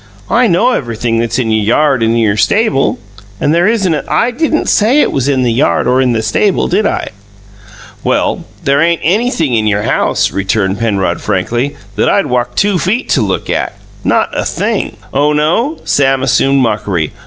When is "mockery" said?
16.61-17.11